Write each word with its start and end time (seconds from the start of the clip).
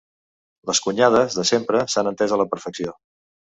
Les 0.69 0.81
cunyades, 0.85 1.37
de 1.41 1.47
sempre, 1.51 1.85
s'han 1.95 2.13
entès 2.15 2.37
a 2.39 2.43
la 2.45 2.51
perfecció. 2.55 2.99